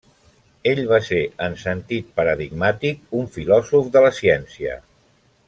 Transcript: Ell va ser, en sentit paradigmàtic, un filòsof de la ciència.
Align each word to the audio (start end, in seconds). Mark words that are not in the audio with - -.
Ell 0.69 0.79
va 0.91 0.97
ser, 1.07 1.19
en 1.47 1.57
sentit 1.63 2.09
paradigmàtic, 2.21 3.05
un 3.21 3.29
filòsof 3.37 3.93
de 3.99 4.05
la 4.07 4.13
ciència. 4.23 4.81